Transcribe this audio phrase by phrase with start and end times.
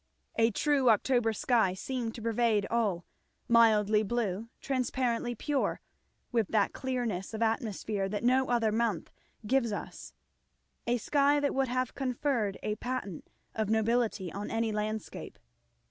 [0.35, 3.05] A true October sky seemed to pervade all,
[3.47, 5.79] mildly blue, transparently pure,
[6.31, 9.11] with that clearness of atmosphere that no other month
[9.45, 10.13] gives us;
[10.87, 15.37] a sky that would have conferred a patent of nobility on any landscape.